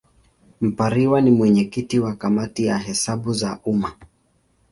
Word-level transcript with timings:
Mpariwa 0.61 1.21
ni 1.21 1.31
mwenyekiti 1.31 1.99
wa 1.99 2.15
Kamati 2.15 2.65
ya 2.65 2.77
Hesabu 2.77 3.33
za 3.33 3.59
Umma. 3.65 3.91